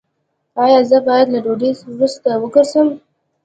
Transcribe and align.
ایا 0.63 0.79
زه 0.89 0.97
باید 1.07 1.27
له 1.33 1.39
ډوډۍ 1.45 1.71
وروسته 1.95 2.29
وګرځم؟ 2.41 2.87